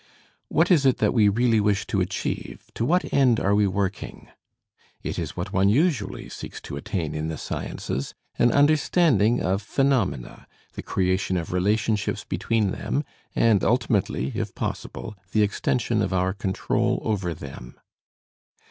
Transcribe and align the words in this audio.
What 0.47 0.71
is 0.71 0.83
it 0.87 0.97
that 0.97 1.13
we 1.13 1.29
really 1.29 1.59
wish 1.59 1.85
to 1.85 2.01
achieve, 2.01 2.71
to 2.73 2.83
what 2.83 3.13
end 3.13 3.39
are 3.39 3.53
we 3.53 3.67
working? 3.67 4.29
It 5.03 5.19
is 5.19 5.37
what 5.37 5.53
one 5.53 5.69
usually 5.69 6.27
seeks 6.27 6.59
to 6.61 6.75
attain 6.75 7.13
in 7.13 7.27
the 7.27 7.37
sciences, 7.37 8.15
an 8.39 8.51
understanding 8.51 9.41
of 9.43 9.61
phenomena, 9.61 10.47
the 10.73 10.81
creation 10.81 11.37
of 11.37 11.53
relationships 11.53 12.23
between 12.23 12.71
them, 12.71 13.03
and 13.35 13.63
ultimately, 13.63 14.31
if 14.33 14.55
possible, 14.55 15.15
the 15.33 15.43
extension 15.43 16.01
of 16.01 16.13
our 16.13 16.33
control 16.33 16.99
over 17.03 17.35
them. 17.35 17.75